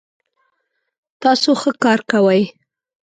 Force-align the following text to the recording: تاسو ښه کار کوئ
تاسو 1.21 1.49
ښه 1.61 1.71
کار 1.83 1.99
کوئ 2.11 2.43